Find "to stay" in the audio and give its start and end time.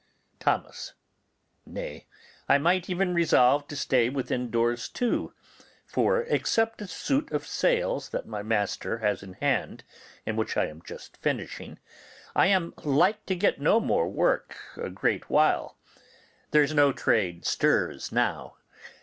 3.67-4.09